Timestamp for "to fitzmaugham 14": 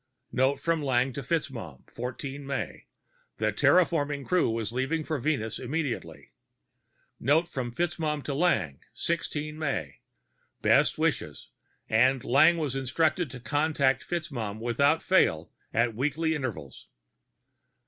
1.13-2.43